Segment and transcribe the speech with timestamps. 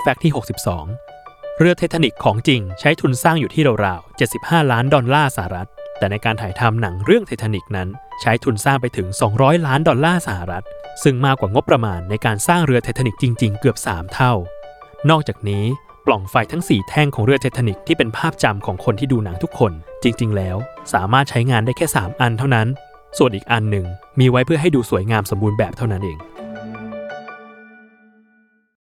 [0.00, 0.32] Fact ที่
[0.96, 7.88] 62 เรือไททานิกของจริงใช้ทุนสร้างอยู่ที่ราวๆ 75 ล้านดอลลาร์สหรัฐ แต่ในการถ่ายทำหนังเรื่องไททานิกนั้น
[8.20, 10.64] ใช้ทุนสร้างไปถึง 200 ล้านดอลลาร์สหรัฐ
[11.02, 14.32] ซึ่งมากกว่างบประมาณในการสร้างเรือไททานิกจริง ๆ เกือบ 3 เท่า
[15.10, 15.64] นอกจากนี้
[16.06, 19.72] ปล่องไฟทั้ง 4 แท่งของเรือไททานิกที่เป็นภาพจำของคนที่ดูหนังทุกคน
[20.02, 20.56] จริง ๆ แล้ว
[20.92, 22.68] สามารถใช้งานได้แค่ 3 อันเท่านั้น
[23.18, 23.86] ส่วนอีกอันหนึ่ง
[24.20, 26.18] มีไว้เพื่อให้ดูสวยงามสมบูรณ์แบบเท่านั้นเอง